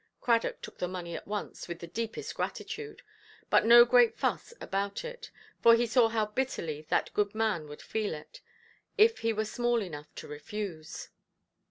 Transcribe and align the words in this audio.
Cradock 0.19 0.61
took 0.63 0.79
the 0.79 0.87
money 0.87 1.15
at 1.15 1.27
once, 1.27 1.67
with 1.67 1.77
the 1.77 1.85
deepest 1.85 2.33
gratitude, 2.33 3.03
but 3.51 3.67
no 3.67 3.85
great 3.85 4.17
fuss 4.17 4.51
about 4.59 5.05
it; 5.05 5.29
for 5.61 5.75
he 5.75 5.85
saw 5.85 6.07
how 6.09 6.25
bitterly 6.25 6.87
that 6.89 7.13
good 7.13 7.35
man 7.35 7.67
would 7.67 7.83
feel 7.83 8.15
it, 8.15 8.41
if 8.97 9.19
he 9.19 9.31
were 9.31 9.45
small 9.45 9.79
enough 9.79 10.07
to 10.15 10.27
refuse. 10.27 11.09